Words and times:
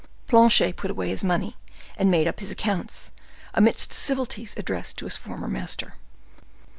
Planchet 0.27 0.75
put 0.77 0.89
away 0.89 1.09
his 1.09 1.23
money, 1.23 1.55
and 1.95 2.09
made 2.09 2.27
up 2.27 2.39
his 2.39 2.49
accounts, 2.49 3.11
amidst 3.53 3.93
civilities 3.93 4.55
addressed 4.57 4.97
to 4.97 5.05
his 5.05 5.15
former 5.15 5.47
master. 5.47 5.93